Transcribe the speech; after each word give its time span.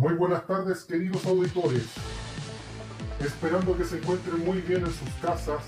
Muy 0.00 0.14
buenas 0.14 0.46
tardes 0.46 0.84
queridos 0.84 1.26
auditores. 1.26 1.82
Esperando 3.20 3.76
que 3.76 3.84
se 3.84 3.98
encuentren 3.98 4.42
muy 4.46 4.62
bien 4.62 4.80
en 4.80 4.86
sus 4.94 5.10
casas, 5.20 5.60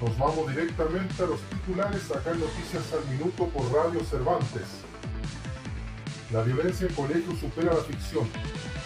nos 0.00 0.16
vamos 0.16 0.48
directamente 0.48 1.22
a 1.22 1.26
los 1.26 1.42
titulares 1.42 2.10
acá 2.10 2.32
Noticias 2.32 2.90
al 2.94 3.06
Minuto 3.12 3.46
por 3.48 3.70
Radio 3.70 4.02
Cervantes. 4.02 4.80
La 6.32 6.40
violencia 6.40 6.86
en 6.86 6.94
colegios 6.94 7.38
supera 7.38 7.74
la 7.74 7.82
ficción. 7.82 8.26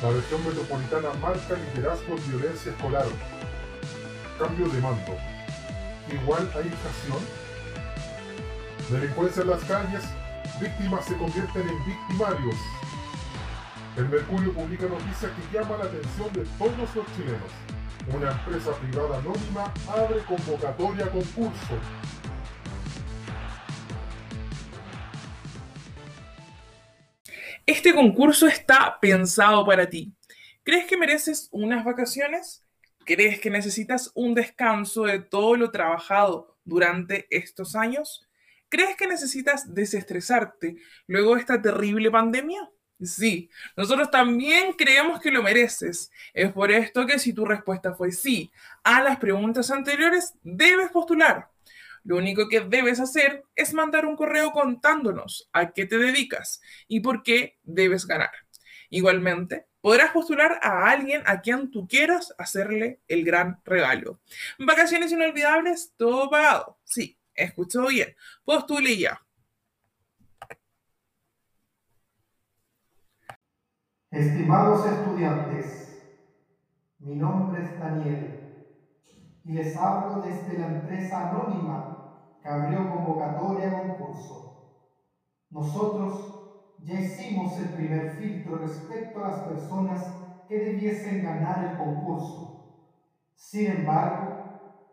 La 0.02 0.10
región 0.10 0.44
metropolitana 0.44 1.14
marca 1.22 1.54
liderazgo 1.54 2.16
en 2.16 2.28
violencia 2.28 2.72
escolar. 2.72 3.06
Cambio 4.40 4.68
de 4.70 4.80
mando. 4.80 5.16
Igual 6.10 6.50
hay 6.56 6.66
inflación. 6.66 7.22
Delincuencia 8.90 9.42
en 9.42 9.50
las 9.50 9.62
calles. 9.62 10.02
Víctimas 10.60 11.04
se 11.04 11.16
convierten 11.16 11.68
en 11.68 11.86
victimarios. 11.86 12.56
El 13.96 14.08
Mercurio 14.08 14.54
publica 14.54 14.86
noticias 14.86 15.32
que 15.32 15.58
llama 15.58 15.76
la 15.76 15.84
atención 15.84 16.32
de 16.32 16.44
todos 16.58 16.94
los 16.94 17.06
chilenos. 17.16 17.50
Una 18.14 18.30
empresa 18.30 18.72
privada 18.78 19.18
anónima 19.18 19.74
abre 19.88 20.20
convocatoria 20.24 21.06
a 21.06 21.10
concurso. 21.10 21.78
Este 27.66 27.92
concurso 27.92 28.46
está 28.46 28.96
pensado 29.00 29.66
para 29.66 29.90
ti. 29.90 30.14
¿Crees 30.62 30.86
que 30.86 30.96
mereces 30.96 31.48
unas 31.50 31.84
vacaciones? 31.84 32.64
¿Crees 33.04 33.40
que 33.40 33.50
necesitas 33.50 34.12
un 34.14 34.34
descanso 34.34 35.02
de 35.02 35.18
todo 35.18 35.56
lo 35.56 35.72
trabajado 35.72 36.56
durante 36.64 37.26
estos 37.28 37.74
años? 37.74 38.28
¿Crees 38.68 38.96
que 38.96 39.08
necesitas 39.08 39.74
desestresarte 39.74 40.76
luego 41.08 41.34
de 41.34 41.40
esta 41.40 41.60
terrible 41.60 42.08
pandemia? 42.10 42.70
Sí, 43.02 43.48
nosotros 43.76 44.10
también 44.10 44.74
creemos 44.74 45.20
que 45.20 45.30
lo 45.30 45.42
mereces. 45.42 46.10
Es 46.34 46.52
por 46.52 46.70
esto 46.70 47.06
que 47.06 47.18
si 47.18 47.32
tu 47.32 47.46
respuesta 47.46 47.94
fue 47.94 48.12
sí 48.12 48.50
a 48.84 49.02
las 49.02 49.18
preguntas 49.18 49.70
anteriores, 49.70 50.34
debes 50.42 50.90
postular. 50.90 51.48
Lo 52.04 52.16
único 52.16 52.48
que 52.48 52.60
debes 52.60 53.00
hacer 53.00 53.44
es 53.54 53.72
mandar 53.74 54.06
un 54.06 54.16
correo 54.16 54.52
contándonos 54.52 55.48
a 55.52 55.72
qué 55.72 55.86
te 55.86 55.98
dedicas 55.98 56.60
y 56.88 57.00
por 57.00 57.22
qué 57.22 57.58
debes 57.62 58.06
ganar. 58.06 58.30
Igualmente, 58.90 59.66
podrás 59.80 60.10
postular 60.12 60.58
a 60.62 60.90
alguien 60.90 61.22
a 61.26 61.40
quien 61.40 61.70
tú 61.70 61.86
quieras 61.86 62.34
hacerle 62.38 63.00
el 63.08 63.24
gran 63.24 63.60
regalo. 63.64 64.20
Vacaciones 64.58 65.12
inolvidables, 65.12 65.92
todo 65.96 66.28
pagado. 66.28 66.78
Sí, 66.84 67.18
escuchó 67.34 67.86
bien. 67.86 68.14
Postule 68.44 68.96
ya. 68.96 69.22
Estimados 74.12 74.82
estudiantes, 74.82 76.02
mi 76.98 77.14
nombre 77.14 77.60
es 77.60 77.78
Daniel 77.78 78.34
y 79.44 79.52
les 79.52 79.76
hablo 79.76 80.18
desde 80.18 80.56
la 80.56 80.64
empresa 80.64 81.20
anónima 81.20 81.94
que 82.40 82.48
abrió 82.48 82.88
convocatoria 82.88 83.68
a 83.68 83.72
concurso. 83.72 84.50
Nosotros 85.52 86.34
ya 86.76 86.96
hicimos 86.96 87.56
el 87.56 87.70
primer 87.70 88.02
filtro 88.02 88.56
respecto 88.56 89.20
a 89.20 89.22
las 89.22 89.38
personas 89.42 90.16
que 90.48 90.58
debiesen 90.58 91.22
ganar 91.22 91.60
el 91.60 91.76
concurso. 91.76 92.50
Sin 93.36 93.68
embargo, 93.68 94.42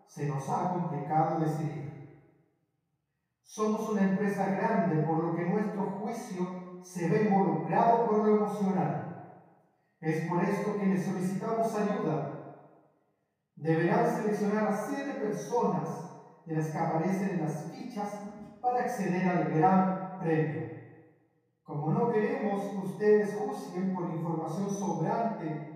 se 0.05 0.27
nos 0.27 0.51
ha 0.51 0.67
complicado 0.67 1.39
decidir. 1.39 1.89
Somos 3.41 3.87
una 3.87 4.03
empresa 4.03 4.47
grande, 4.47 4.99
por 4.99 5.17
lo 5.17 5.33
que 5.33 5.43
nuestro 5.43 5.87
juicio 5.87 6.53
se 6.83 7.07
ve 7.07 7.17
involucrado 7.17 8.03
por 8.03 8.19
lo 8.19 8.29
emocional. 8.29 9.06
Es 9.99 10.29
por 10.29 10.43
esto 10.43 10.79
que 10.79 10.85
le 10.85 11.03
solicitamos 11.03 11.73
ayuda. 11.75 12.61
Deberán 13.55 14.07
seleccionar 14.07 14.67
a 14.67 14.77
siete 14.77 15.19
personas 15.19 16.43
de 16.45 16.55
las 16.55 16.71
que 16.71 16.77
aparecen 16.77 17.29
en 17.31 17.41
las 17.41 17.71
fichas 17.71 18.61
para 18.61 18.81
acceder 18.81 19.27
al 19.27 19.51
gran 19.55 20.19
premio. 20.19 20.77
Como 21.63 21.91
no 21.91 22.11
queremos 22.11 22.61
que 22.69 22.77
ustedes 22.77 23.39
juzguen 23.39 23.95
por 23.95 24.11
información 24.11 24.69
sobrante, 24.69 25.67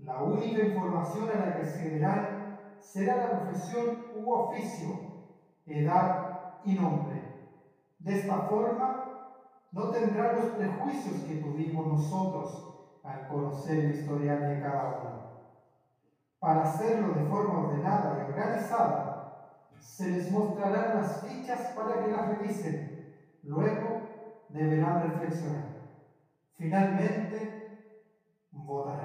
la 0.00 0.22
única 0.22 0.62
información 0.62 1.30
a 1.30 1.46
la 1.46 1.56
que 1.56 1.62
accederán 1.62 2.76
será 2.78 3.16
la 3.16 3.40
profesión 3.40 4.04
u 4.16 4.34
oficio, 4.34 4.88
edad 5.64 6.60
y 6.62 6.74
nombre. 6.74 7.22
De 8.00 8.20
esta 8.20 8.42
forma, 8.42 9.02
no 9.72 9.90
tendrán 9.90 10.36
los 10.36 10.50
prejuicios 10.50 11.24
que 11.24 11.36
tuvimos 11.36 11.86
nosotros 11.86 12.75
al 13.06 13.28
conocer 13.28 13.78
el 13.78 13.90
historial 13.90 14.44
de 14.44 14.60
cada 14.60 14.84
uno. 14.86 15.20
Para 16.40 16.62
hacerlo 16.62 17.10
de 17.12 17.20
forma 17.28 17.56
ordenada 17.56 18.18
y 18.18 18.20
organizada, 18.20 19.00
se 19.78 20.08
les 20.08 20.28
mostrarán 20.28 20.92
las 20.92 21.20
fichas 21.20 21.72
para 21.76 22.00
que 22.00 22.08
las 22.08 22.28
revisen. 22.28 22.76
Luego 23.42 24.00
deberán 24.48 25.00
reflexionar. 25.00 25.64
Finalmente, 26.56 27.38
votarán. 28.50 28.95